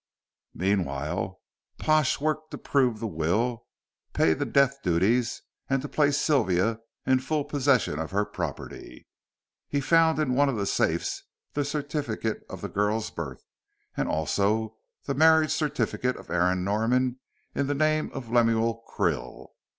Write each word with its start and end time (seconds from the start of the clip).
Meanwhile 0.55 1.39
Pash 1.77 2.19
worked 2.19 2.49
to 2.49 2.57
prove 2.57 2.99
the 2.99 3.05
will, 3.05 3.67
pay 4.13 4.33
the 4.33 4.47
death 4.47 4.81
duties, 4.81 5.43
and 5.69 5.79
to 5.83 5.87
place 5.87 6.17
Sylvia 6.17 6.79
in 7.05 7.19
full 7.19 7.43
possession 7.45 7.99
of 7.99 8.09
her 8.09 8.25
property. 8.25 9.05
He 9.67 9.79
found 9.79 10.17
in 10.17 10.33
one 10.33 10.49
of 10.49 10.55
the 10.57 10.65
safes 10.65 11.21
the 11.53 11.63
certificate 11.63 12.41
of 12.49 12.61
the 12.61 12.67
girl's 12.67 13.11
birth, 13.11 13.43
and 13.95 14.09
also 14.09 14.75
the 15.03 15.13
marriage 15.13 15.51
certificate 15.51 16.17
of 16.17 16.31
Aaron 16.31 16.63
Norman 16.63 17.19
in 17.53 17.67
the 17.67 17.75
name 17.75 18.09
of 18.11 18.31
Lemuel 18.31 18.83
Krill. 18.95 19.49